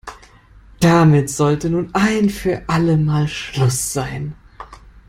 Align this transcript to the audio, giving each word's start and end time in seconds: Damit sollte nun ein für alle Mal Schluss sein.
Damit 0.79 1.29
sollte 1.29 1.69
nun 1.69 1.91
ein 1.93 2.31
für 2.31 2.63
alle 2.67 2.97
Mal 2.97 3.27
Schluss 3.27 3.93
sein. 3.93 4.33